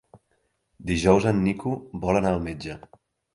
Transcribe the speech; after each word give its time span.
Dijous 0.91 1.27
en 1.33 1.41
Nico 1.49 1.75
vol 2.07 2.21
anar 2.23 2.33
al 2.33 2.43
metge. 2.49 2.81